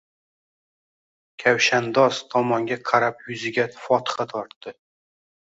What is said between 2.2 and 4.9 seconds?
tomonga qarab yuziga fotiha tortdi.